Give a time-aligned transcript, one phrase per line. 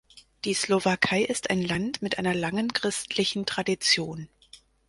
[0.45, 4.29] Die Slowakei ist ein Land mit einer langen christlichen Tradition.